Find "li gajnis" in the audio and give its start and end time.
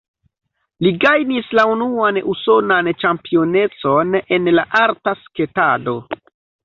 0.85-1.51